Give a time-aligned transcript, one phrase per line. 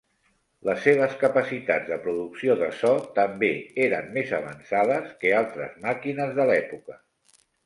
[0.67, 3.51] Les seves capacitats de producció de so també
[3.89, 6.99] eren més avançades que altres màquines de l'època.